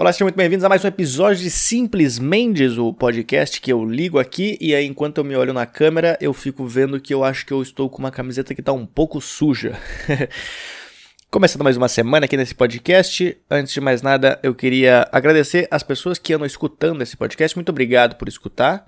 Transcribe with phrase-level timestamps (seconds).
[0.00, 3.84] Olá, sejam muito bem-vindos a mais um episódio de Simples Mendes, o podcast que eu
[3.84, 7.22] ligo aqui e aí enquanto eu me olho na câmera eu fico vendo que eu
[7.22, 9.78] acho que eu estou com uma camiseta que está um pouco suja.
[11.30, 13.36] Começando mais uma semana aqui nesse podcast.
[13.50, 17.54] Antes de mais nada, eu queria agradecer as pessoas que andam escutando esse podcast.
[17.54, 18.86] Muito obrigado por escutar.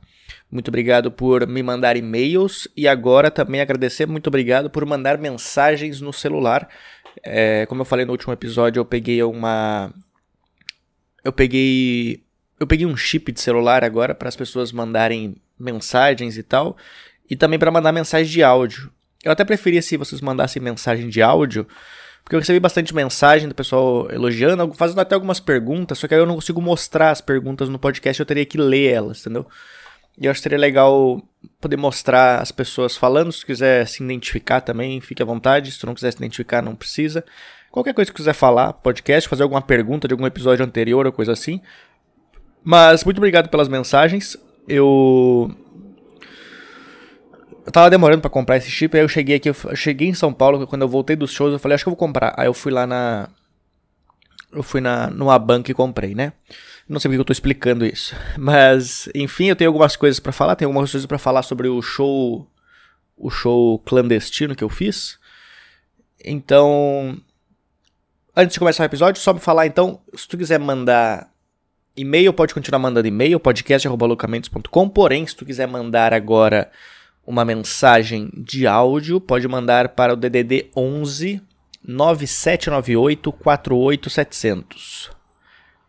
[0.51, 6.01] Muito obrigado por me mandar e-mails e agora também agradecer, muito obrigado por mandar mensagens
[6.01, 6.67] no celular.
[7.23, 9.93] É, como eu falei no último episódio, eu peguei uma
[11.25, 12.23] eu peguei
[12.59, 16.77] eu peguei um chip de celular agora para as pessoas mandarem mensagens e tal,
[17.29, 18.91] e também para mandar mensagem de áudio.
[19.25, 21.67] Eu até preferia se vocês mandassem mensagem de áudio,
[22.23, 26.21] porque eu recebi bastante mensagem do pessoal elogiando, fazendo até algumas perguntas, só que aí
[26.21, 29.47] eu não consigo mostrar as perguntas no podcast, eu teria que ler elas, entendeu?
[30.19, 31.21] E eu acho que seria legal
[31.61, 33.33] poder mostrar as pessoas falando.
[33.33, 35.73] Se quiser se identificar também, fique à vontade.
[35.73, 37.25] Se tu não quiser se identificar, não precisa.
[37.73, 41.33] Qualquer coisa que quiser falar, podcast, fazer alguma pergunta de algum episódio anterior ou coisa
[41.33, 41.59] assim.
[42.63, 44.37] Mas muito obrigado pelas mensagens.
[44.69, 45.51] Eu.
[47.65, 50.35] Eu tava demorando para comprar esse chip, aí eu cheguei aqui, eu cheguei em São
[50.35, 52.35] Paulo, quando eu voltei dos shows, eu falei, acho que eu vou comprar.
[52.37, 53.31] Aí eu fui lá na.
[54.53, 56.35] Eu fui na, numa banca e comprei, né?
[56.87, 58.15] Não sei porque eu tô explicando isso.
[58.37, 61.81] Mas, enfim, eu tenho algumas coisas para falar, tenho algumas coisas para falar sobre o
[61.81, 62.47] show.
[63.17, 65.19] O show clandestino que eu fiz.
[66.23, 67.19] Então,
[68.35, 71.31] Antes de começar o episódio, só me falar então, se tu quiser mandar
[71.95, 76.71] e-mail, pode continuar mandando e-mail, podcast.locamentos.com, porém, se tu quiser mandar agora
[77.27, 81.43] uma mensagem de áudio, pode mandar para o DDD 11
[81.85, 85.11] 9798 48700.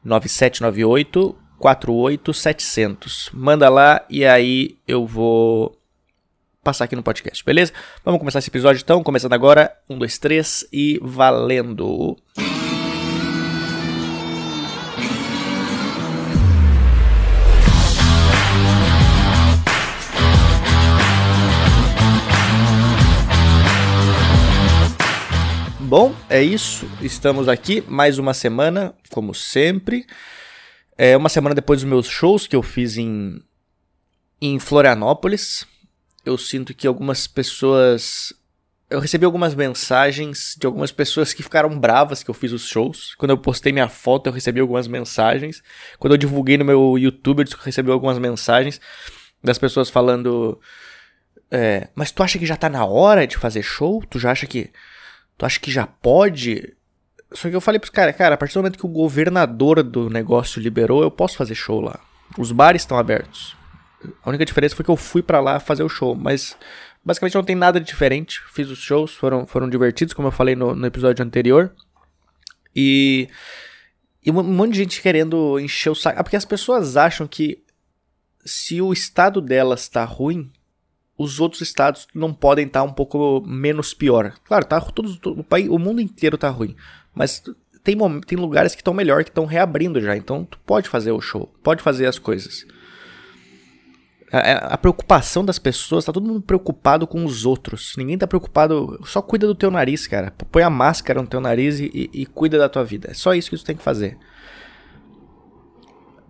[0.04, 3.30] 9798 48700.
[3.34, 5.78] Manda lá e aí eu vou
[6.64, 7.74] passar aqui no podcast, beleza?
[8.06, 9.76] Vamos começar esse episódio então, começando agora.
[9.90, 12.18] Um, dois, três e valendo!
[25.82, 26.90] Bom, é isso.
[27.02, 30.08] Estamos aqui mais uma semana, como sempre.
[30.98, 33.40] É uma semana depois dos meus shows que eu fiz em,
[34.42, 35.68] em Florianópolis
[36.26, 38.34] eu sinto que algumas pessoas.
[38.90, 43.16] Eu recebi algumas mensagens de algumas pessoas que ficaram bravas que eu fiz os shows.
[43.16, 45.64] Quando eu postei minha foto, eu recebi algumas mensagens.
[45.98, 48.80] Quando eu divulguei no meu YouTube, eu recebi algumas mensagens
[49.44, 50.60] das pessoas falando.
[51.50, 54.04] É, mas tu acha que já tá na hora de fazer show?
[54.10, 54.72] Tu já acha que.
[55.38, 56.76] Tu acha que já pode?
[57.32, 60.08] Só que eu falei pros caras, cara, a partir do momento que o governador do
[60.08, 62.00] negócio liberou, eu posso fazer show lá.
[62.38, 63.56] Os bares estão abertos.
[64.24, 66.58] A única diferença foi que eu fui para lá fazer o show, mas
[67.04, 68.42] basicamente não tem nada de diferente.
[68.52, 71.74] Fiz os shows, foram, foram divertidos, como eu falei no, no episódio anterior.
[72.76, 73.28] E,
[74.26, 76.20] e um monte de gente querendo encher o saco.
[76.20, 77.64] Ah, porque as pessoas acham que
[78.46, 80.52] se o estado delas tá ruim,
[81.18, 84.34] os outros estados não podem estar tá um pouco menos pior.
[84.44, 86.76] Claro, tá todos, o, país, o mundo inteiro tá ruim,
[87.14, 87.44] mas
[87.84, 90.16] tem, tem lugares que estão melhor, que estão reabrindo já.
[90.16, 92.66] Então tu pode fazer o show, pode fazer as coisas.
[94.34, 97.94] A, a, preocupação das pessoas, tá todo mundo preocupado com os outros.
[97.96, 99.00] Ninguém tá preocupado.
[99.06, 100.34] Só cuida do teu nariz, cara.
[100.52, 103.12] Põe a máscara no teu nariz e, e, e cuida da tua vida.
[103.12, 104.18] É só isso que tu tem que fazer.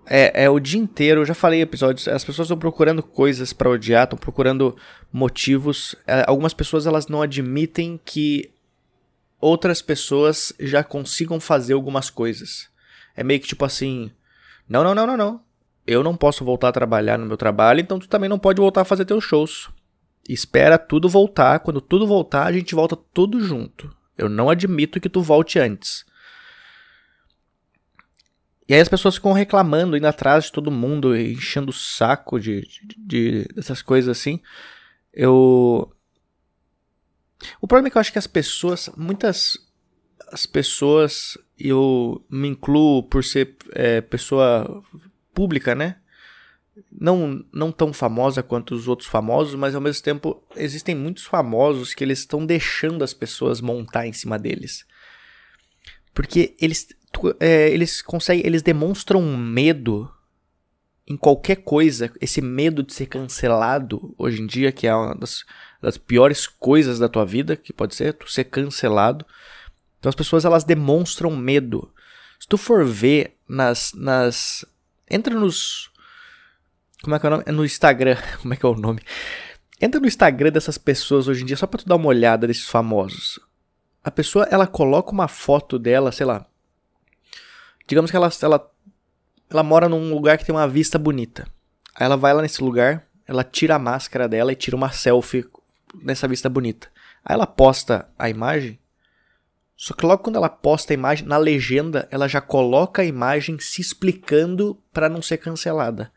[0.06, 3.70] É, é, o dia inteiro, eu já falei episódios, as pessoas estão procurando coisas para
[3.70, 4.76] odiar, estão procurando
[5.10, 5.96] motivos.
[6.06, 8.52] É, algumas pessoas elas não admitem que
[9.40, 12.68] outras pessoas já consigam fazer algumas coisas.
[13.16, 14.12] É meio que tipo assim:
[14.68, 15.53] não, não, não, não, não
[15.86, 18.82] eu não posso voltar a trabalhar no meu trabalho, então tu também não pode voltar
[18.82, 19.70] a fazer teus shows.
[20.28, 23.94] Espera tudo voltar, quando tudo voltar, a gente volta tudo junto.
[24.18, 26.06] Eu não admito que tu volte antes.
[28.68, 32.62] E aí as pessoas ficam reclamando, indo atrás de todo mundo, enchendo o saco de,
[32.62, 34.40] de, de dessas coisas assim.
[35.14, 35.92] Eu.
[37.60, 39.58] O problema é que eu acho que as pessoas, muitas
[40.32, 44.82] as pessoas, eu me incluo por ser é, pessoa
[45.34, 45.98] pública, né?
[46.92, 51.94] Não, não tão famosa quanto os outros famosos, mas ao mesmo tempo existem muitos famosos
[51.94, 54.86] que eles estão deixando as pessoas montar em cima deles.
[56.14, 56.88] Porque eles,
[57.40, 60.10] é, eles conseguem, eles demonstram medo
[61.06, 65.44] em qualquer coisa, esse medo de ser cancelado hoje em dia, que é uma das,
[65.82, 69.26] das, piores coisas da tua vida, que pode ser tu ser cancelado.
[70.00, 71.92] Então as pessoas elas demonstram medo.
[72.40, 74.66] Se tu for ver nas, nas
[75.10, 75.92] Entra nos.
[77.02, 77.44] Como é que é o nome?
[77.46, 78.18] É no Instagram.
[78.42, 79.02] Como é que é o nome?
[79.82, 82.68] Entra no Instagram dessas pessoas hoje em dia só pra tu dar uma olhada desses
[82.68, 83.40] famosos.
[84.04, 86.46] A pessoa, ela coloca uma foto dela, sei lá.
[87.88, 88.74] Digamos que ela, ela
[89.54, 91.48] ela mora num lugar que tem uma vista bonita.
[91.96, 95.46] Aí ela vai lá nesse lugar, ela tira a máscara dela e tira uma selfie
[96.02, 96.88] nessa vista bonita.
[97.24, 98.80] Aí ela posta a imagem.
[99.76, 103.58] Só que logo quando ela posta a imagem, na legenda, ela já coloca a imagem
[103.60, 106.12] se explicando para não ser cancelada.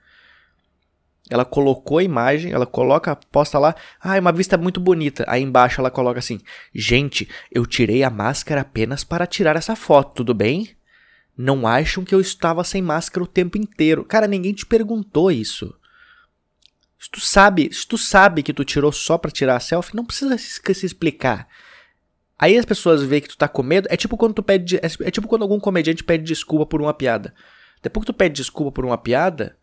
[1.29, 5.25] Ela colocou a imagem, ela coloca, posta lá, ah, é uma vista muito bonita.
[5.27, 6.41] Aí embaixo ela coloca assim:
[6.73, 10.77] Gente, eu tirei a máscara apenas para tirar essa foto, tudo bem?
[11.37, 14.05] Não acham que eu estava sem máscara o tempo inteiro.
[14.05, 15.75] Cara, ninguém te perguntou isso.
[16.99, 20.05] Se tu sabe, se tu sabe que tu tirou só pra tirar a selfie, não
[20.05, 21.47] precisa se, se explicar.
[22.39, 23.89] Aí as pessoas veem que tu tá com medo.
[23.91, 24.77] É tipo quando tu pede.
[24.77, 27.35] É, é tipo quando algum comediante pede desculpa por uma piada.
[27.83, 29.57] Depois que tu pede desculpa por uma piada,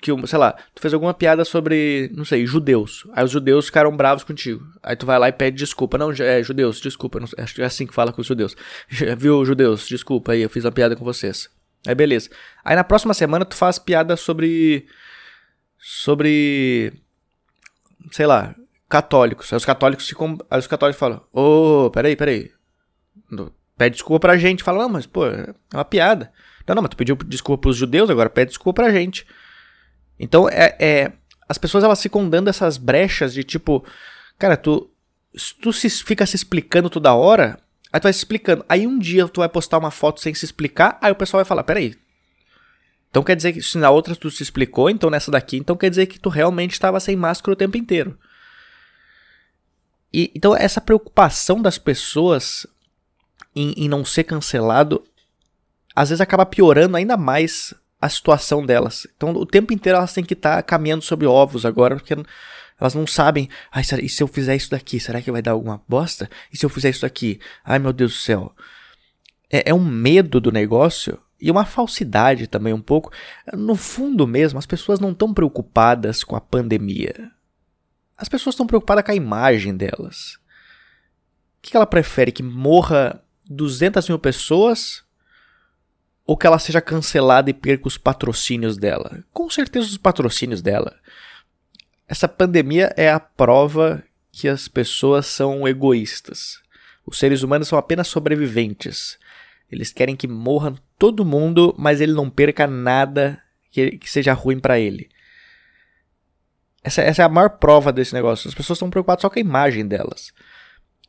[0.00, 3.06] que, sei lá, tu fez alguma piada sobre, não sei, judeus.
[3.12, 4.64] Aí os judeus ficaram bravos contigo.
[4.82, 5.98] Aí tu vai lá e pede desculpa.
[5.98, 7.20] Não, é, judeus, desculpa.
[7.20, 8.56] Não, acho que é assim que fala com os judeus.
[9.18, 11.50] Viu, judeus, desculpa aí, eu fiz uma piada com vocês.
[11.86, 12.30] Aí beleza.
[12.64, 14.86] Aí na próxima semana tu faz piada sobre.
[15.78, 16.94] Sobre.
[18.10, 18.54] Sei lá,
[18.88, 19.52] católicos.
[19.52, 20.38] Aí os católicos ficam.
[20.50, 22.50] Aí os católicos falam: Ô, oh, peraí, peraí.
[23.76, 24.62] Pede desculpa pra gente.
[24.62, 26.32] Fala, não, mas pô, é uma piada.
[26.66, 29.26] Não, não, mas tu pediu desculpa pros judeus, agora pede desculpa pra gente.
[30.18, 31.12] Então, é, é,
[31.48, 33.84] as pessoas elas ficam dando essas brechas de tipo,
[34.38, 34.90] cara, tu,
[35.60, 37.58] tu se, fica se explicando toda hora,
[37.92, 38.64] aí tu vai se explicando.
[38.68, 41.44] Aí um dia tu vai postar uma foto sem se explicar, aí o pessoal vai
[41.44, 41.96] falar, peraí.
[43.10, 45.90] Então quer dizer que se na outra tu se explicou, então nessa daqui, então quer
[45.90, 48.18] dizer que tu realmente estava sem máscara o tempo inteiro.
[50.14, 52.64] E, então essa preocupação das pessoas
[53.52, 55.02] em, em não ser cancelado,
[55.94, 59.08] às vezes acaba piorando ainda mais a situação delas.
[59.16, 62.14] Então, o tempo inteiro elas têm que estar tá caminhando sobre ovos agora, porque
[62.78, 63.48] elas não sabem.
[63.72, 66.30] Ai, e se eu fizer isso daqui, será que vai dar alguma bosta?
[66.52, 67.40] E se eu fizer isso daqui?
[67.64, 68.54] Ai, meu Deus do céu.
[69.50, 73.10] É, é um medo do negócio e uma falsidade também um pouco.
[73.52, 77.32] No fundo mesmo, as pessoas não estão preocupadas com a pandemia.
[78.16, 80.38] As pessoas estão preocupadas com a imagem delas.
[81.58, 82.30] O que ela prefere?
[82.30, 85.04] Que morra 200 mil pessoas
[86.26, 89.22] ou que ela seja cancelada e perca os patrocínios dela.
[89.32, 90.98] Com certeza os patrocínios dela.
[92.08, 94.02] Essa pandemia é a prova
[94.32, 96.60] que as pessoas são egoístas.
[97.06, 99.18] Os seres humanos são apenas sobreviventes.
[99.70, 104.58] Eles querem que morra todo mundo, mas ele não perca nada que, que seja ruim
[104.58, 105.10] para ele.
[106.84, 108.46] Essa, essa, é a maior prova desse negócio.
[108.46, 110.32] As pessoas estão preocupadas só com a imagem delas.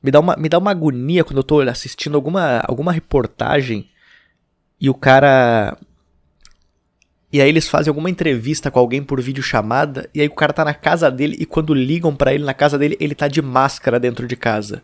[0.01, 3.89] Me dá uma, me dá uma agonia quando eu estou assistindo alguma, alguma reportagem
[4.79, 5.77] e o cara.
[7.31, 10.63] E aí eles fazem alguma entrevista com alguém por videochamada, e aí o cara tá
[10.63, 13.99] na casa dele, e quando ligam para ele na casa dele, ele tá de máscara
[13.99, 14.81] dentro de casa.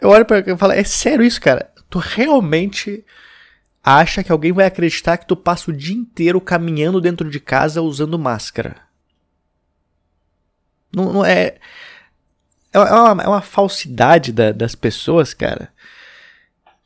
[0.00, 1.70] Eu olho pra ele e falo, é sério isso, cara?
[1.90, 3.04] Tu realmente
[3.84, 7.82] acha que alguém vai acreditar que tu passa o dia inteiro caminhando dentro de casa
[7.82, 8.87] usando máscara?
[10.94, 11.56] Não, não é.
[12.72, 15.72] É uma, é uma falsidade da, das pessoas, cara.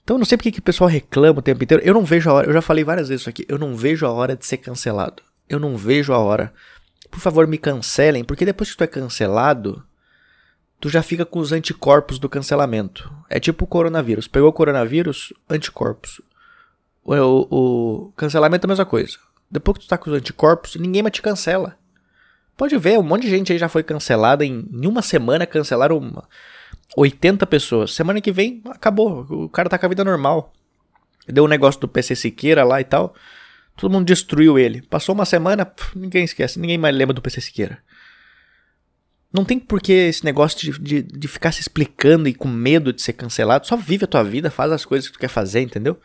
[0.04, 1.82] Então eu não sei porque que o pessoal reclama o tempo inteiro.
[1.84, 4.06] Eu não vejo a hora, eu já falei várias vezes isso aqui, eu não vejo
[4.06, 5.22] a hora de ser cancelado.
[5.48, 6.52] Eu não vejo a hora.
[7.10, 9.84] Por favor, me cancelem, porque depois que tu é cancelado,
[10.80, 13.12] tu já fica com os anticorpos do cancelamento.
[13.28, 14.26] É tipo o coronavírus.
[14.26, 16.20] Pegou o coronavírus, anticorpos.
[17.04, 19.18] O, o, o cancelamento é a mesma coisa.
[19.50, 21.76] Depois que tu tá com os anticorpos, ninguém mais te cancela.
[22.56, 25.98] Pode ver, um monte de gente aí já foi cancelada em, em uma semana, cancelaram
[25.98, 26.28] uma,
[26.96, 27.94] 80 pessoas.
[27.94, 29.26] Semana que vem, acabou.
[29.28, 30.52] O cara tá com a vida normal.
[31.26, 33.14] Deu um negócio do PC Siqueira lá e tal.
[33.76, 34.82] Todo mundo destruiu ele.
[34.82, 36.58] Passou uma semana, pff, ninguém esquece.
[36.58, 37.78] Ninguém mais lembra do PC Siqueira.
[39.32, 42.92] Não tem por que esse negócio de, de, de, ficar se explicando e com medo
[42.92, 43.66] de ser cancelado.
[43.66, 45.98] Só vive a tua vida, faz as coisas que tu quer fazer, entendeu?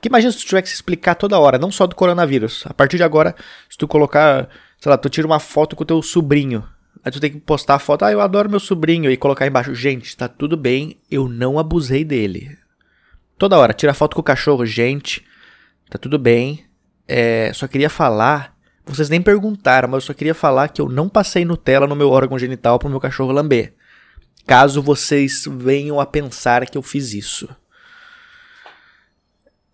[0.00, 2.64] Porque imagina se tu tiver que se explicar toda hora, não só do coronavírus.
[2.66, 3.36] A partir de agora,
[3.68, 4.48] se tu colocar,
[4.80, 6.66] sei lá, tu tira uma foto com o teu sobrinho.
[7.04, 9.74] Aí tu tem que postar a foto, ah, eu adoro meu sobrinho, e colocar embaixo,
[9.74, 12.56] gente, tá tudo bem, eu não abusei dele.
[13.36, 15.22] Toda hora, tira foto com o cachorro, gente,
[15.90, 16.64] tá tudo bem,
[17.06, 21.10] é, só queria falar, vocês nem perguntaram, mas eu só queria falar que eu não
[21.10, 23.74] passei Nutella no meu órgão genital pro meu cachorro lamber.
[24.46, 27.48] Caso vocês venham a pensar que eu fiz isso.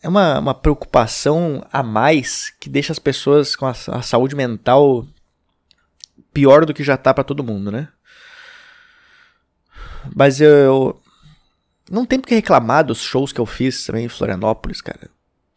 [0.03, 5.07] É uma, uma preocupação a mais que deixa as pessoas com a, a saúde mental
[6.33, 7.89] pior do que já tá para todo mundo, né?
[10.15, 11.01] Mas eu.
[11.91, 15.09] Não tem porque reclamar dos shows que eu fiz também em Florianópolis, cara.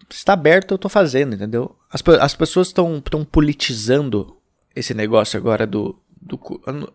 [0.10, 1.75] Se tá aberto, eu tô fazendo, entendeu?
[1.91, 4.38] As, as pessoas estão politizando
[4.75, 6.00] esse negócio agora do.
[6.22, 6.93] do eu, não, eu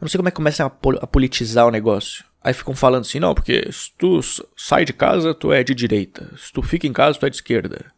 [0.00, 2.24] não sei como é que começa a politizar o negócio.
[2.42, 4.20] Aí ficam falando assim, não, porque se tu
[4.56, 6.30] sai de casa, tu é de direita.
[6.36, 7.92] Se tu fica em casa, tu é de esquerda.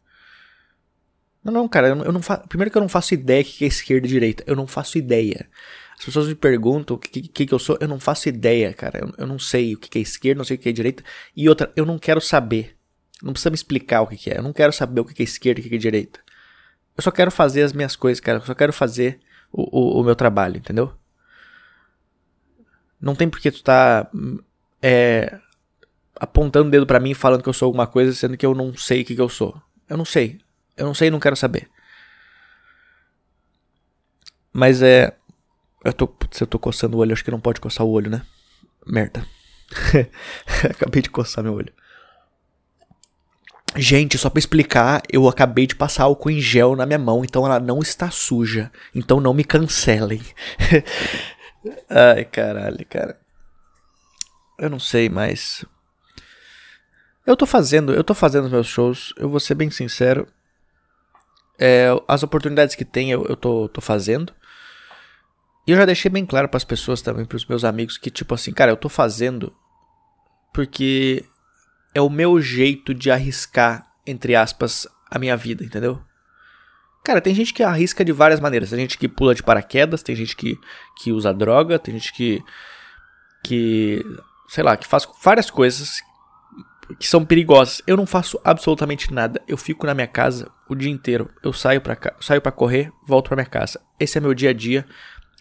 [1.44, 2.46] Não, não, cara, eu não, faço.
[2.48, 4.44] Primeiro que eu não faço ideia que é esquerda e direita.
[4.46, 5.48] Eu não faço ideia.
[5.98, 9.00] As pessoas me perguntam o que, que, que eu sou, eu não faço ideia, cara.
[9.00, 11.02] Eu, eu não sei o que, é esquerda, não sei o que é direita.
[11.36, 12.76] E outra, eu não quero saber.
[13.22, 14.38] Não precisa me explicar o que, que é.
[14.38, 16.20] Eu não quero saber o que, que é esquerda e o que, que é direita.
[16.96, 18.38] Eu só quero fazer as minhas coisas, cara.
[18.38, 19.20] Eu só quero fazer
[19.52, 20.92] o, o, o meu trabalho, entendeu?
[23.00, 24.10] Não tem porque tu tá
[24.82, 25.38] é,
[26.16, 28.76] apontando o dedo para mim falando que eu sou alguma coisa, sendo que eu não
[28.76, 29.60] sei o que, que eu sou.
[29.88, 30.38] Eu não sei.
[30.76, 31.68] Eu não sei e não quero saber.
[34.52, 35.16] Mas é.
[35.84, 36.12] Eu tô.
[36.30, 38.22] Se eu tô coçando o olho, acho que não pode coçar o olho, né?
[38.86, 39.24] Merda.
[40.68, 41.72] acabei de coçar meu olho.
[43.76, 47.46] Gente, só pra explicar, eu acabei de passar álcool em gel na minha mão, então
[47.46, 48.70] ela não está suja.
[48.94, 50.20] Então não me cancelem.
[51.88, 53.18] Ai, caralho, cara.
[54.58, 55.64] Eu não sei, mas.
[57.26, 60.26] Eu tô fazendo, eu tô fazendo os meus shows, eu vou ser bem sincero.
[61.58, 64.34] É, as oportunidades que tem eu, eu tô, tô fazendo.
[65.66, 68.10] E eu já deixei bem claro para as pessoas também, para os meus amigos, que
[68.10, 69.54] tipo assim, cara, eu tô fazendo
[70.52, 71.24] porque
[71.94, 76.02] é o meu jeito de arriscar, entre aspas, a minha vida, entendeu?
[77.02, 78.70] Cara, tem gente que arrisca de várias maneiras.
[78.70, 80.58] Tem gente que pula de paraquedas, tem gente que,
[80.96, 82.42] que usa droga, tem gente que.
[83.42, 84.04] que.
[84.48, 86.02] sei lá, que faz várias coisas
[86.98, 87.82] que são perigosas.
[87.86, 89.40] Eu não faço absolutamente nada.
[89.46, 91.30] Eu fico na minha casa o dia inteiro.
[91.42, 93.80] Eu saio pra, saio pra correr, volto pra minha casa.
[93.98, 94.86] Esse é meu dia a dia.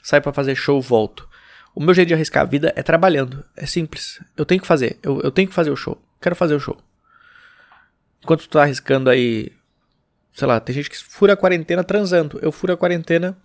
[0.02, 1.28] Saio para fazer show, volto.
[1.76, 3.44] O meu jeito de arriscar a vida é trabalhando.
[3.56, 4.22] É simples.
[4.36, 4.98] Eu tenho que fazer.
[5.04, 6.02] Eu, eu tenho que fazer o show.
[6.22, 6.78] Quero fazer o show.
[8.24, 9.52] Enquanto tu tá arriscando aí.
[10.34, 12.40] Sei lá, tem gente que fura a quarentena transando.
[12.42, 13.38] Eu furo a quarentena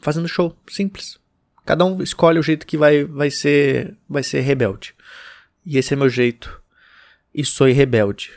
[0.00, 0.56] fazendo show.
[0.68, 1.18] Simples.
[1.64, 4.94] Cada um escolhe o jeito que vai, vai ser vai ser rebelde.
[5.64, 6.60] E esse é meu jeito
[7.34, 8.30] e sou rebelde.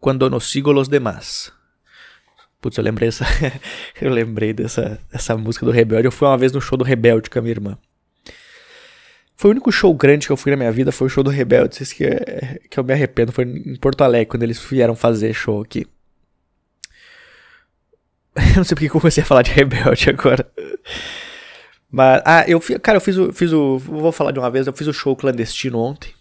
[0.00, 1.52] Quando não sigo os demás.
[2.60, 3.24] Putz, eu lembrei essa.
[4.00, 6.06] eu lembrei dessa, dessa música do Rebelde.
[6.06, 7.78] Eu fui uma vez no show do Rebelde com a minha irmã.
[9.36, 11.30] Foi o único show grande que eu fui na minha vida, foi o show do
[11.30, 11.80] Rebelde.
[11.80, 13.30] Isso que, é, que eu me arrependo.
[13.30, 15.86] Foi em Porto Alegre, quando eles vieram fazer show aqui.
[18.54, 20.50] Eu não sei porque eu comecei a falar de Rebelde agora.
[21.90, 23.78] Mas, ah, eu cara, eu fiz o, fiz o.
[23.78, 26.12] Vou falar de uma vez, eu fiz o show clandestino ontem.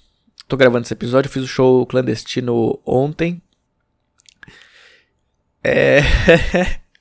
[0.48, 3.42] Tô gravando esse episódio, eu fiz o show clandestino ontem.
[5.64, 6.00] É.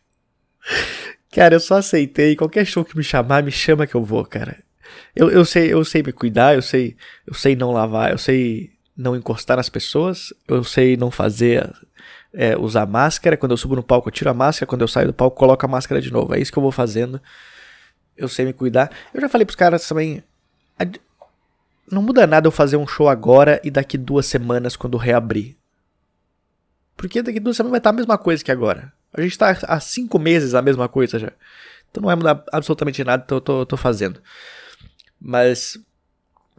[1.32, 2.34] cara, eu só aceitei.
[2.34, 4.64] Qualquer show que me chamar, me chama que eu vou, cara.
[5.14, 6.96] Eu, eu, sei, eu sei me cuidar, eu sei,
[7.26, 11.70] eu sei não lavar, eu sei não encostar nas pessoas, eu sei não fazer
[12.36, 13.36] é, usar máscara.
[13.36, 14.68] Quando eu subo no palco, eu tiro a máscara.
[14.68, 16.34] Quando eu saio do palco, coloco a máscara de novo.
[16.34, 17.20] É isso que eu vou fazendo.
[18.16, 18.90] Eu sei me cuidar.
[19.12, 20.22] Eu já falei pros caras também
[21.90, 25.56] não muda nada eu fazer um show agora e daqui duas semanas quando reabrir.
[26.96, 28.92] Porque daqui duas semanas vai estar a mesma coisa que agora.
[29.12, 31.32] A gente está há cinco meses a mesma coisa já.
[31.90, 34.20] Então não vai mudar absolutamente nada, então eu tô, tô fazendo.
[35.20, 35.78] Mas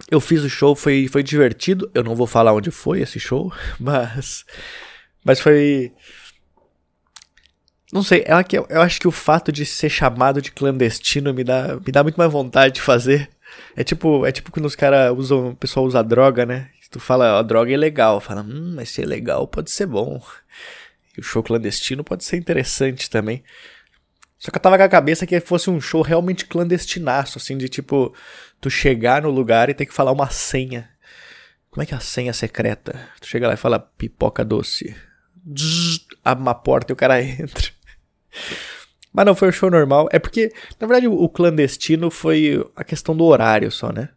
[0.10, 1.90] eu fiz o show, foi, foi divertido.
[1.94, 4.46] Eu não vou falar onde foi esse show, mas.
[5.24, 5.92] Mas foi.
[7.92, 11.34] Não sei, é que eu, eu acho que o fato de ser chamado de clandestino
[11.34, 13.30] me dá, me dá muito mais vontade de fazer.
[13.76, 16.70] É tipo, é tipo quando os caras usam, o pessoal usa droga, né?
[16.92, 18.20] Tu fala, a droga é legal.
[18.20, 20.22] Fala, hum, mas ser legal pode ser bom.
[21.18, 23.44] E o show clandestino pode ser interessante também.
[24.38, 27.68] Só que eu tava com a cabeça que fosse um show realmente clandestinaço, assim, de
[27.68, 28.14] tipo,
[28.62, 30.90] tu chegar no lugar e ter que falar uma senha.
[31.72, 33.00] Como é que é a senha secreta?
[33.20, 34.96] Tu chega lá e fala pipoca doce.
[36.24, 37.72] Abre uma porta e o cara entra.
[39.14, 40.08] Mas não, foi um show normal.
[40.12, 44.10] É porque, na verdade, o clandestino foi a questão do horário só, né?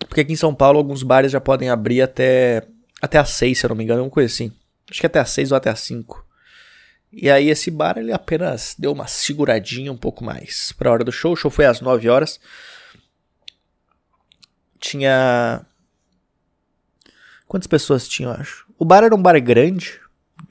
[0.00, 2.66] Porque aqui em São Paulo alguns bares já podem abrir até
[3.00, 4.52] até às 6, se eu não me engano, uma coisa assim.
[4.90, 6.24] Acho que até às 6 ou até às 5.
[7.12, 11.04] E aí esse bar ele apenas deu uma seguradinha um pouco mais para a hora
[11.04, 11.32] do show.
[11.32, 12.40] O show foi às 9 horas.
[14.80, 15.64] Tinha
[17.46, 18.66] Quantas pessoas tinha, eu acho?
[18.78, 20.00] O bar era um bar grande,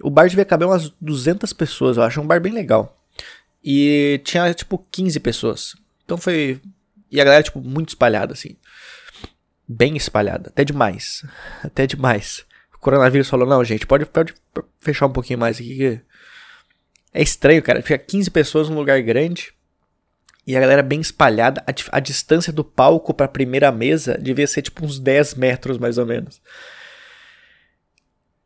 [0.01, 2.21] o bar devia caber umas 200 pessoas, eu acho.
[2.21, 2.99] Um bar bem legal.
[3.63, 5.75] E tinha, tipo, 15 pessoas.
[6.03, 6.59] Então foi.
[7.11, 8.55] E a galera, tipo, muito espalhada, assim.
[9.67, 10.49] Bem espalhada.
[10.49, 11.25] Até demais.
[11.63, 12.45] Até demais.
[12.73, 14.33] O coronavírus falou: não, gente, pode, pode
[14.79, 16.01] fechar um pouquinho mais aqui.
[17.13, 17.81] É estranho, cara.
[17.81, 19.53] Tinha 15 pessoas num lugar grande.
[20.45, 21.63] E a galera bem espalhada.
[21.65, 25.97] A, a distância do palco pra primeira mesa devia ser, tipo, uns 10 metros, mais
[25.97, 26.41] ou menos.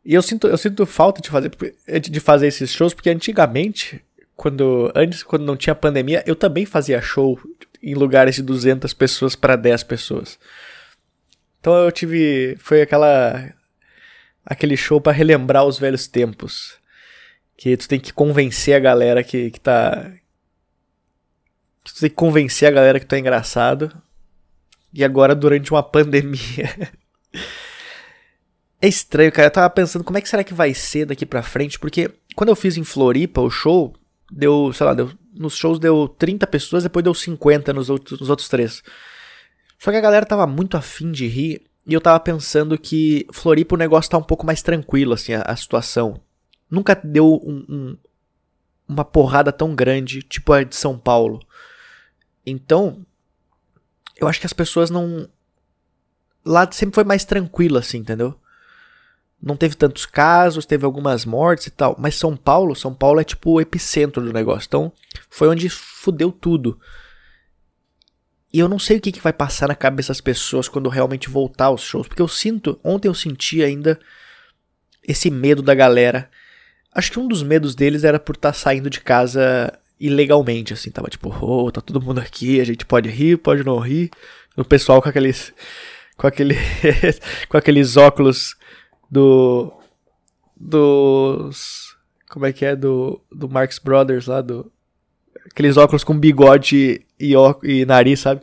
[0.08, 1.52] E eu sinto, eu sinto falta de fazer,
[2.00, 4.02] de fazer esses shows, porque antigamente,
[4.38, 7.38] quando antes, quando não tinha pandemia, eu também fazia show
[7.84, 10.40] em lugares de 200 pessoas para 10 pessoas.
[11.60, 12.56] Então eu tive.
[12.58, 13.54] Foi aquela.
[14.46, 16.78] Aquele show para relembrar os velhos tempos.
[17.58, 20.10] Que tu tem que convencer a galera que, que tá.
[21.84, 23.92] Que tu tem que convencer a galera que tu é engraçado.
[24.94, 26.94] E agora durante uma pandemia.
[28.82, 29.48] É estranho, cara.
[29.48, 31.80] Eu tava pensando como é que será que vai ser daqui pra frente.
[31.80, 33.94] Porque quando eu fiz em Floripa o show,
[34.32, 38.30] deu, sei lá, deu, nos shows deu 30 pessoas, depois deu 50 nos outros, nos
[38.30, 38.84] outros três.
[39.80, 43.76] Só que a galera tava muito afim de rir e eu tava pensando que Floripa
[43.76, 46.20] o negócio tá um pouco mais tranquilo, assim, a, a situação.
[46.70, 47.98] Nunca deu um, um,
[48.88, 51.40] uma porrada tão grande, tipo a de São Paulo.
[52.46, 53.06] Então,
[54.18, 55.30] eu acho que as pessoas não.
[56.46, 58.38] Lá sempre foi mais tranquilo, assim, entendeu?
[59.42, 61.96] Não teve tantos casos, teve algumas mortes e tal.
[62.00, 64.68] Mas São Paulo, São Paulo é tipo o epicentro do negócio.
[64.68, 64.92] Então,
[65.30, 66.80] foi onde fudeu tudo.
[68.52, 71.30] E eu não sei o que, que vai passar na cabeça das pessoas quando realmente
[71.30, 72.08] voltar aos shows.
[72.08, 74.00] Porque eu sinto, ontem eu senti ainda
[75.08, 76.30] esse medo da galera.
[76.92, 80.90] Acho que um dos medos deles era por estar tá saindo de casa ilegalmente, assim.
[80.90, 84.10] Tava tipo, oh, tá todo mundo aqui, a gente pode rir, pode não rir.
[84.56, 85.54] O pessoal com aqueles.
[86.18, 86.56] Com, aquele,
[87.48, 88.57] com aqueles óculos
[89.10, 89.74] do.
[90.56, 91.96] Dos.
[92.30, 92.76] Como é que é?
[92.76, 94.72] Do, do Marx Brothers lá, do.
[95.52, 97.34] Aqueles óculos com bigode e,
[97.64, 98.42] e nariz, sabe?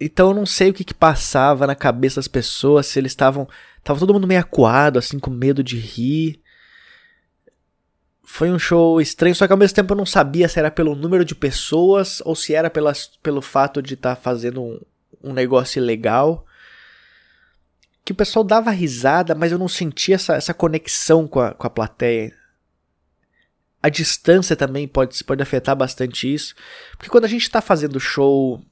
[0.00, 3.48] Então eu não sei o que, que passava na cabeça das pessoas, se eles estavam.
[3.82, 6.40] Tava todo mundo meio acuado, assim, com medo de rir.
[8.22, 10.94] Foi um show estranho, só que ao mesmo tempo eu não sabia se era pelo
[10.94, 14.80] número de pessoas ou se era pelas, pelo fato de estar tá fazendo um,
[15.22, 16.44] um negócio legal.
[18.04, 21.66] Que o pessoal dava risada, mas eu não sentia essa, essa conexão com a, com
[21.66, 22.34] a plateia.
[23.82, 26.54] A distância também pode, pode afetar bastante isso.
[26.92, 28.62] Porque quando a gente tá fazendo show.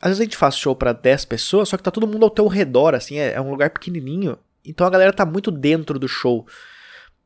[0.00, 2.30] Às vezes a gente faz show para 10 pessoas, só que tá todo mundo ao
[2.30, 4.36] teu redor, assim, é, é, um lugar pequenininho.
[4.64, 6.46] Então a galera tá muito dentro do show.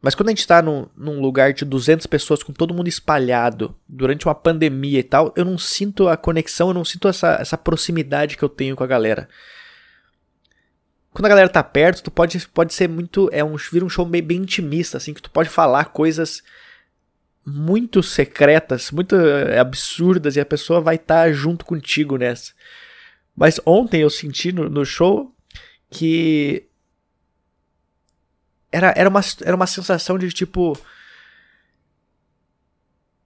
[0.02, 3.74] Mas quando a gente tá num, num lugar de 200 pessoas com todo mundo espalhado,
[3.88, 7.56] durante uma pandemia e tal, eu não sinto a conexão, eu não sinto essa, essa
[7.56, 9.28] proximidade que eu tenho com a galera.
[11.16, 13.30] Quando a galera tá perto, tu pode, pode ser muito.
[13.32, 16.42] É um, vira um show bem, bem intimista, assim, que tu pode falar coisas
[17.42, 22.52] muito secretas, muito eh, absurdas e a pessoa vai estar tá junto contigo nessa.
[23.34, 25.34] Mas ontem eu senti no, no show
[25.88, 26.68] que
[28.70, 30.78] era, era, uma, era uma sensação de tipo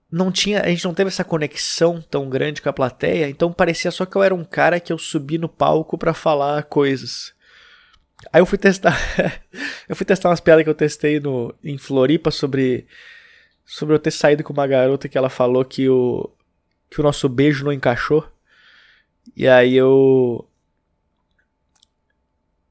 [0.08, 3.90] não tinha, a gente não teve essa conexão tão grande com a plateia, então parecia
[3.90, 7.34] só que eu era um cara que eu subi no palco para falar coisas.
[8.32, 8.96] Aí eu fui testar,
[9.88, 12.86] eu fui testar umas piadas que eu testei no em Floripa sobre
[13.64, 16.30] sobre eu ter saído com uma garota que ela falou que o
[16.90, 18.26] que o nosso beijo não encaixou.
[19.36, 20.46] E aí eu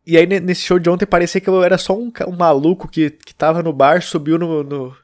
[0.06, 3.12] e aí nesse show de ontem parecia que eu era só um, um maluco que,
[3.12, 4.98] que tava no bar, subiu no, no,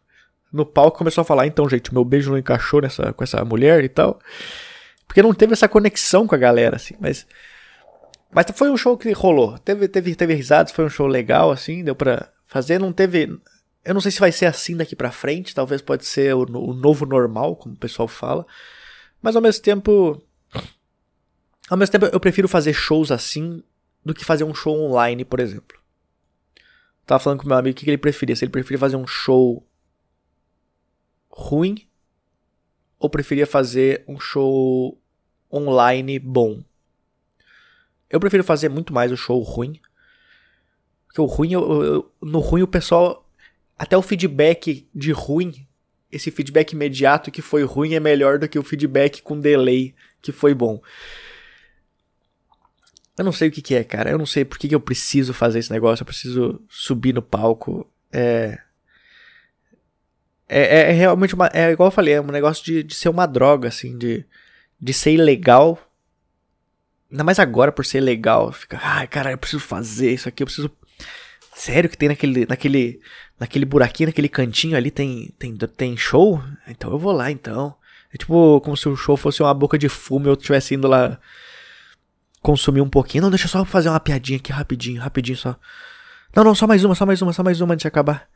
[0.52, 3.44] no palco e começou a falar, então, gente, meu beijo não encaixou nessa, com essa
[3.44, 4.20] mulher e tal.
[5.06, 7.28] Porque não teve essa conexão com a galera, assim, mas.
[8.36, 9.58] Mas foi um show que rolou.
[9.60, 12.78] Teve, teve, teve risadas, foi um show legal, assim, deu pra fazer.
[12.78, 13.40] Não teve.
[13.86, 16.74] Eu não sei se vai ser assim daqui para frente, talvez pode ser o, o,
[16.74, 18.46] novo normal, como o pessoal fala.
[19.22, 20.22] Mas ao mesmo tempo,
[21.70, 23.64] ao mesmo tempo eu prefiro fazer shows assim
[24.04, 25.80] do que fazer um show online, por exemplo.
[27.06, 29.66] tava falando com meu amigo o que ele preferia, se ele preferia fazer um show
[31.30, 31.88] ruim
[33.00, 35.00] ou preferia fazer um show
[35.50, 36.62] online bom.
[38.16, 39.78] Eu prefiro fazer muito mais o show ruim.
[41.06, 43.30] Porque o ruim, eu, eu, no ruim o pessoal
[43.78, 45.68] até o feedback de ruim,
[46.10, 50.32] esse feedback imediato que foi ruim é melhor do que o feedback com delay que
[50.32, 50.82] foi bom.
[53.18, 54.12] Eu não sei o que, que é, cara.
[54.12, 56.04] Eu não sei por que, que eu preciso fazer esse negócio.
[56.04, 57.86] Eu preciso subir no palco.
[58.14, 58.58] É.
[60.48, 61.48] É, é, é realmente uma.
[61.48, 64.26] É igual eu falei, é um negócio de, de ser uma droga, assim, de,
[64.80, 65.78] de ser ilegal.
[67.16, 68.52] Ainda mais agora por ser legal.
[68.52, 70.70] Fica, ai, cara, eu preciso fazer isso aqui, eu preciso.
[71.56, 73.00] Sério que tem naquele, naquele
[73.40, 76.44] naquele buraquinho, naquele cantinho ali tem, tem, tem show?
[76.68, 77.74] Então eu vou lá então.
[78.14, 80.88] É tipo como se o show fosse uma boca de fumo e eu estivesse indo
[80.88, 81.18] lá
[82.42, 83.24] consumir um pouquinho.
[83.24, 85.56] Não, deixa eu só fazer uma piadinha aqui rapidinho, rapidinho só.
[86.36, 88.28] Não, não, só mais uma, só mais uma, só mais uma antes de acabar.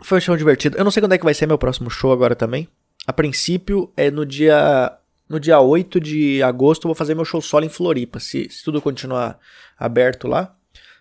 [0.00, 0.76] Foi um show divertido.
[0.76, 2.66] Eu não sei quando é que vai ser meu próximo show agora também.
[3.06, 7.40] A princípio é no dia no dia 8 de agosto eu vou fazer meu show
[7.40, 9.38] solo em Floripa, se, se tudo continuar
[9.78, 10.54] aberto lá.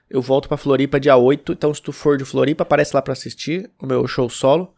[0.10, 3.14] Eu volto pra Floripa dia 8, então se tu for de Floripa, aparece lá para
[3.14, 4.74] assistir o meu show solo.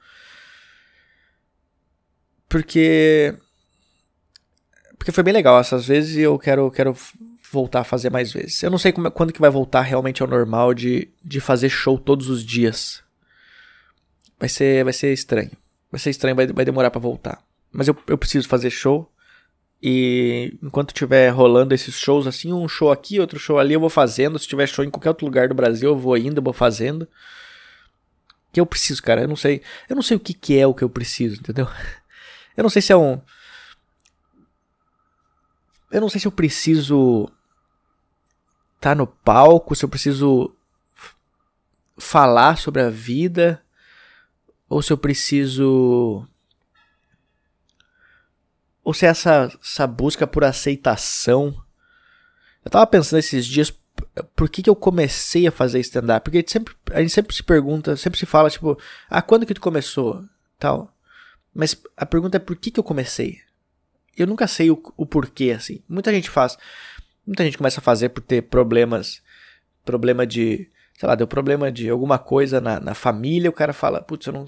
[2.47, 3.35] Porque.
[4.97, 6.95] Porque foi bem legal essas vezes e eu quero, quero
[7.51, 8.63] voltar a fazer mais vezes.
[8.63, 11.97] Eu não sei como, quando que vai voltar realmente ao normal de, de fazer show
[11.97, 13.03] todos os dias.
[14.39, 15.51] Vai ser, vai ser estranho.
[15.91, 17.41] Vai ser estranho, vai, vai demorar para voltar.
[17.71, 19.11] Mas eu, eu preciso fazer show.
[19.81, 23.89] E enquanto tiver rolando esses shows assim, um show aqui, outro show ali, eu vou
[23.89, 24.39] fazendo.
[24.39, 27.07] Se tiver show em qualquer outro lugar do Brasil, eu vou indo, eu vou fazendo.
[28.51, 29.21] Que eu preciso, cara.
[29.21, 29.61] Eu não sei.
[29.87, 31.67] Eu não sei o que, que é o que eu preciso, entendeu?
[32.55, 33.21] Eu não sei se é um.
[35.91, 37.31] Eu não sei se eu preciso
[38.79, 40.55] tá no palco, se eu preciso
[41.97, 43.63] falar sobre a vida,
[44.69, 46.27] ou se eu preciso.
[48.87, 51.53] Ou se é essa, essa busca por aceitação.
[52.63, 53.69] Eu tava pensando esses dias
[54.33, 56.23] por que, que eu comecei a fazer stand-up?
[56.23, 59.45] Porque a gente, sempre, a gente sempre se pergunta, sempre se fala, tipo, ah, quando
[59.45, 60.23] que tu começou?
[60.57, 60.89] Tal.
[61.53, 63.39] Mas a pergunta é por que, que eu comecei?
[64.15, 65.81] Eu nunca sei o, o porquê, assim.
[65.89, 66.57] Muita gente faz.
[67.25, 69.21] Muita gente começa a fazer por ter problemas.
[69.83, 70.71] Problema de.
[70.97, 73.49] Sei lá, deu problema de alguma coisa na, na família.
[73.49, 74.45] O cara fala, putz, eu não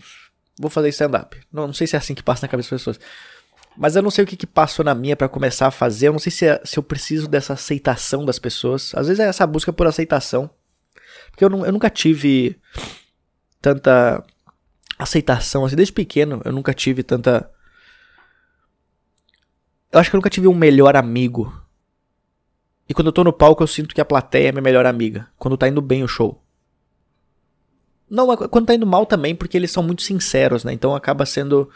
[0.58, 1.38] vou fazer stand-up.
[1.52, 3.00] Não, não sei se é assim que passa na cabeça das pessoas.
[3.80, 6.10] Mas eu não sei o que, que passou na minha para começar a fazer.
[6.10, 8.94] Eu não sei se, é, se eu preciso dessa aceitação das pessoas.
[8.94, 10.50] Às vezes é essa busca por aceitação.
[11.32, 12.60] Porque eu, não, eu nunca tive
[13.62, 14.22] tanta
[14.98, 15.64] aceitação.
[15.64, 17.50] Assim, desde pequeno eu nunca tive tanta.
[19.94, 21.50] Eu acho que eu nunca tive um melhor amigo.
[22.90, 25.30] E quando eu tô no palco eu sinto que a plateia é minha melhor amiga.
[25.38, 26.44] Quando tá indo bem o show.
[28.10, 30.74] Não, quando tá indo mal também, porque eles são muito sinceros, né?
[30.74, 31.70] Então acaba sendo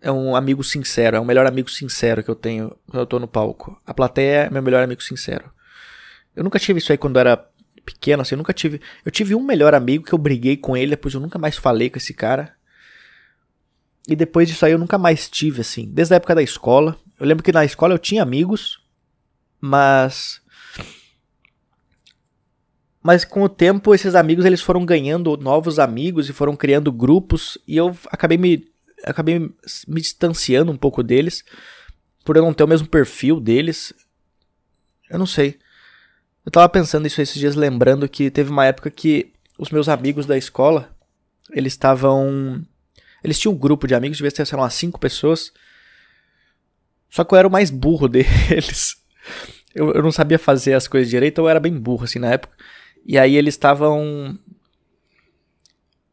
[0.00, 3.18] é um amigo sincero, é o melhor amigo sincero que eu tenho quando eu tô
[3.18, 3.80] no palco.
[3.84, 5.50] A plateia é meu melhor amigo sincero.
[6.34, 7.36] Eu nunca tive isso aí quando era
[7.84, 8.80] pequeno, assim, eu nunca tive.
[9.04, 11.90] Eu tive um melhor amigo que eu briguei com ele, depois eu nunca mais falei
[11.90, 12.54] com esse cara.
[14.06, 16.96] E depois disso aí eu nunca mais tive, assim, desde a época da escola.
[17.18, 18.80] Eu lembro que na escola eu tinha amigos,
[19.60, 20.40] mas.
[23.02, 27.56] Mas com o tempo esses amigos eles foram ganhando novos amigos e foram criando grupos
[27.66, 28.68] e eu acabei me
[29.04, 31.44] acabei me distanciando um pouco deles,
[32.24, 33.92] por eu não ter o mesmo perfil deles.
[35.10, 35.58] Eu não sei.
[36.44, 40.26] Eu tava pensando isso esses dias, lembrando que teve uma época que os meus amigos
[40.26, 40.94] da escola,
[41.50, 42.64] eles estavam.
[43.22, 45.52] Eles tinham um grupo de amigos, devia ter, sei lá, umas cinco pessoas.
[47.10, 48.96] Só que eu era o mais burro deles.
[49.74, 52.56] Eu, eu não sabia fazer as coisas direito, eu era bem burro, assim, na época.
[53.04, 54.38] E aí eles estavam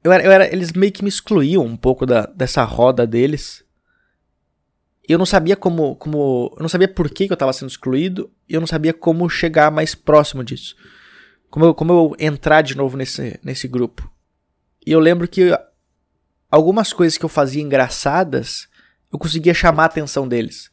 [0.05, 3.65] eu era, eu era, eles meio que me excluíam um pouco da, dessa roda deles.
[5.09, 6.53] E eu não sabia como, como.
[6.55, 8.31] Eu não sabia por que, que eu estava sendo excluído.
[8.47, 10.75] E eu não sabia como chegar mais próximo disso.
[11.49, 14.07] Como eu, como eu entrar de novo nesse, nesse grupo.
[14.85, 15.57] E eu lembro que
[16.51, 18.67] algumas coisas que eu fazia engraçadas,
[19.11, 20.69] eu conseguia chamar a atenção deles.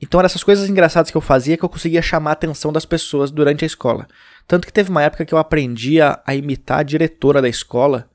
[0.00, 2.86] Então eram essas coisas engraçadas que eu fazia que eu conseguia chamar a atenção das
[2.86, 4.08] pessoas durante a escola.
[4.50, 8.10] Tanto que teve uma época que eu aprendi a, a imitar a diretora da escola,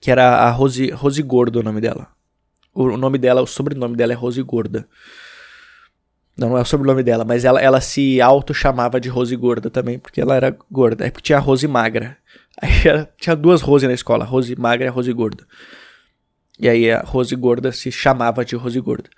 [0.00, 2.06] que era a Rose, Rose Gordo o nome dela.
[2.72, 4.88] O, o nome dela, o sobrenome dela é Rose Gorda.
[6.36, 9.98] Não, não é o sobrenome dela, mas ela, ela se auto-chamava de Rose Gorda também,
[9.98, 11.04] porque ela era gorda.
[11.04, 12.16] É porque tinha a Rose Magra.
[12.62, 12.70] Aí
[13.16, 15.44] tinha duas Rose na escola, Rose Magra e Rose Gorda.
[16.60, 19.10] E aí a Rose Gorda se chamava de Rose Gorda.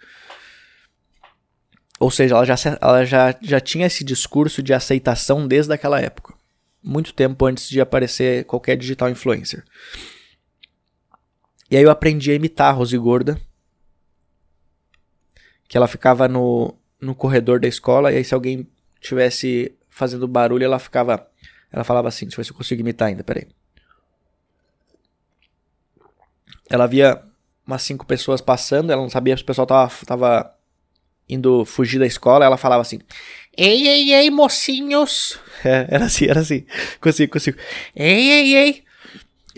[2.01, 6.33] Ou seja, ela, já, ela já, já tinha esse discurso de aceitação desde aquela época.
[6.83, 9.63] Muito tempo antes de aparecer qualquer digital influencer.
[11.71, 13.39] E aí eu aprendi a imitar a Rose Gorda.
[15.69, 18.67] Que ela ficava no, no corredor da escola, e aí se alguém
[18.99, 21.29] tivesse fazendo barulho, ela ficava.
[21.71, 23.47] Ela falava assim, deixa eu ver se eu consigo imitar ainda, peraí.
[26.71, 27.23] Ela via
[27.67, 30.60] umas cinco pessoas passando, ela não sabia se o pessoal tava, tava
[31.31, 32.99] indo fugir da escola, ela falava assim:
[33.57, 35.39] Ei, ei, ei, mocinhos!
[35.63, 36.65] É, era assim, era assim.
[37.03, 37.59] Consigo, consigo.
[37.95, 38.85] Ei, ei, ei!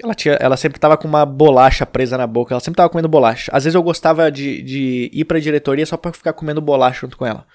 [0.02, 3.08] Ela, tinha, ela sempre tava com uma bolacha presa na boca, ela sempre tava comendo
[3.08, 3.52] bolacha.
[3.54, 7.16] Às vezes eu gostava de, de ir pra diretoria só pra ficar comendo bolacha junto
[7.16, 7.46] com ela.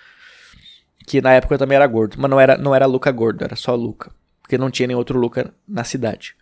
[1.06, 3.58] Que na época eu também era gordo, mas não era, não era Luca gordo, era
[3.58, 4.12] só Luca.
[4.42, 6.36] Porque não tinha nem outro Luca na cidade.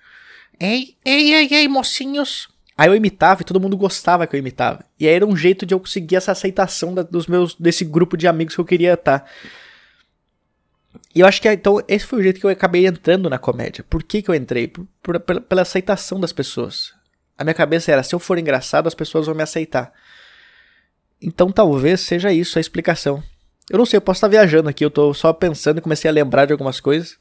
[0.60, 2.50] Ei, ei, ei, ei, mocinhos!
[2.78, 4.84] Aí eu imitava e todo mundo gostava que eu imitava.
[5.00, 8.18] E aí era um jeito de eu conseguir essa aceitação da, dos meus desse grupo
[8.18, 9.26] de amigos que eu queria estar.
[11.14, 13.84] E eu acho que então esse foi o jeito que eu acabei entrando na comédia.
[13.90, 14.68] Por que, que eu entrei?
[14.68, 16.94] Por, por, pela, pela aceitação das pessoas.
[17.38, 19.94] A minha cabeça era: se eu for engraçado, as pessoas vão me aceitar.
[21.22, 23.24] Então talvez seja isso a explicação.
[23.70, 26.14] Eu não sei, eu posso estar viajando aqui, eu tô só pensando e comecei a
[26.14, 27.18] lembrar de algumas coisas.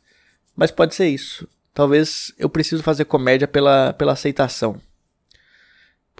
[0.56, 1.48] Mas pode ser isso.
[1.72, 4.80] Talvez eu preciso fazer comédia pela, pela aceitação.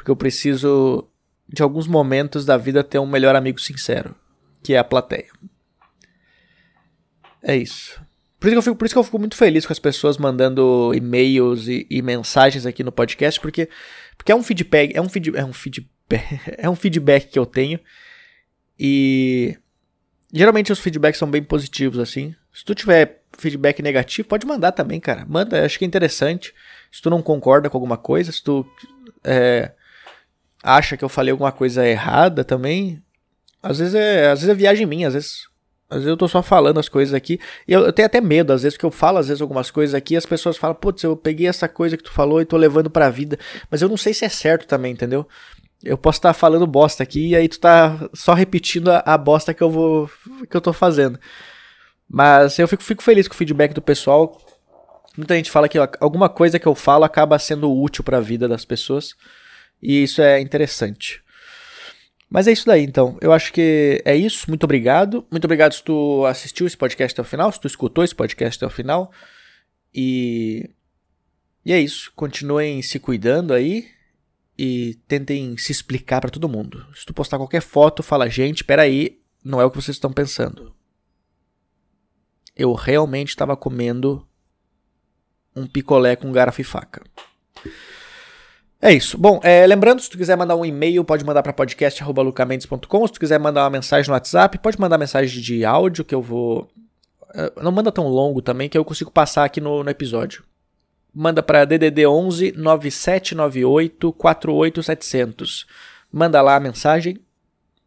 [0.05, 1.09] Porque eu preciso,
[1.49, 4.15] de alguns momentos da vida, ter um melhor amigo sincero,
[4.63, 5.31] que é a plateia.
[7.43, 7.99] É isso.
[8.39, 10.19] Por isso, que eu fico, por isso que eu fico muito feliz com as pessoas
[10.19, 13.67] mandando e-mails e, e mensagens aqui no podcast, porque,
[14.15, 17.47] porque é um feedback, é um, feed, é um feedback, é um feedback que eu
[17.47, 17.81] tenho.
[18.79, 19.57] E
[20.31, 22.35] geralmente os feedbacks são bem positivos, assim.
[22.53, 25.25] Se tu tiver feedback negativo, pode mandar também, cara.
[25.27, 26.53] Manda, acho que é interessante.
[26.93, 28.67] Se tu não concorda com alguma coisa, se tu
[29.25, 29.73] é,
[30.65, 33.01] acha que eu falei alguma coisa errada também,
[33.63, 35.47] às vezes é, às vezes é viagem minha, às vezes
[35.89, 37.39] às vezes eu tô só falando as coisas aqui.
[37.69, 39.95] E eu, eu, tenho até medo, às vezes, porque eu falo, às vezes, algumas coisas
[39.95, 42.57] aqui e as pessoas falam, putz, eu peguei essa coisa que tu falou e tô
[42.57, 43.39] levando pra vida.
[43.71, 45.29] Mas eu não sei se é certo também, entendeu?
[45.85, 49.19] Eu posso estar tá falando bosta aqui e aí tu tá só repetindo a, a,
[49.19, 50.11] bosta que eu vou.
[50.51, 51.19] que eu tô fazendo.
[52.09, 54.41] Mas eu fico, fico feliz com o feedback do pessoal.
[55.17, 58.49] Muita gente fala que alguma coisa que eu falo acaba sendo útil para a vida
[58.49, 59.15] das pessoas.
[59.85, 61.23] E isso é interessante.
[62.31, 63.19] Mas é isso daí, então.
[63.21, 64.47] Eu acho que é isso.
[64.49, 65.27] Muito obrigado.
[65.31, 68.57] Muito obrigado se tu assistiu esse podcast até o final, se tu escutou esse podcast
[68.57, 69.13] até o final.
[69.95, 70.71] E.
[71.67, 72.11] E é isso.
[72.17, 73.91] Continuem se cuidando aí
[74.57, 76.87] e tentem se explicar para todo mundo.
[76.95, 80.75] Se tu postar qualquer foto, fala, gente, peraí, não é o que vocês estão pensando.
[82.57, 84.27] Eu realmente estava comendo
[85.55, 87.03] um picolé com garfo e faca.
[88.85, 89.17] É isso.
[89.17, 93.07] Bom, é, lembrando, se tu quiser mandar um e-mail, pode mandar para podcast.lucamendes.com.
[93.07, 96.21] Se tu quiser mandar uma mensagem no WhatsApp, pode mandar mensagem de áudio que eu
[96.21, 96.69] vou.
[97.35, 100.45] É, não manda tão longo também, que eu consigo passar aqui no, no episódio
[101.15, 105.67] manda para DDD 11 9798 48700.
[106.11, 107.21] Manda lá a mensagem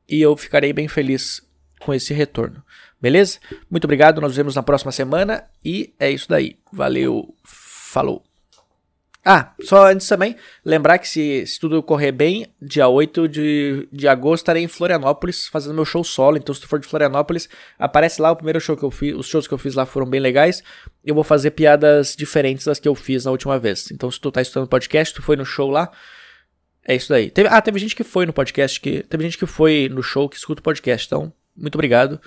[0.08, 1.42] e eu ficarei bem feliz
[1.82, 2.64] com esse retorno.
[3.00, 3.40] Beleza?
[3.70, 6.58] Muito obrigado, nós nos vemos na próxima semana e é isso daí.
[6.72, 8.27] Valeu, falou.
[9.26, 14.08] Ah, só antes também, lembrar que se, se tudo correr bem, dia 8 de, de
[14.08, 16.38] agosto estarei em Florianópolis fazendo meu show solo.
[16.38, 19.14] Então, se tu for de Florianópolis, aparece lá o primeiro show que eu fiz.
[19.14, 20.64] Os shows que eu fiz lá foram bem legais.
[21.04, 23.92] Eu vou fazer piadas diferentes das que eu fiz na última vez.
[23.92, 25.92] Então, se tu tá estudando podcast, tu foi no show lá.
[26.88, 27.30] É isso daí.
[27.30, 30.30] Teve, ah, teve gente que foi no podcast, que teve gente que foi no show
[30.30, 31.06] que escuta o podcast.
[31.06, 32.22] Então, muito obrigado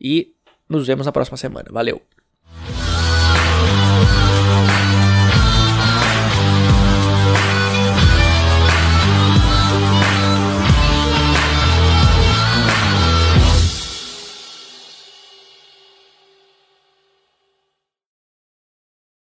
[0.00, 0.32] e
[0.68, 1.68] nos vemos na próxima semana.
[1.72, 2.00] Valeu.